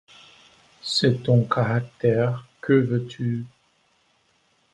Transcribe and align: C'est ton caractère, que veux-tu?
C'est 0.81 1.21
ton 1.21 1.43
caractère, 1.43 2.47
que 2.59 2.73
veux-tu? 2.73 3.45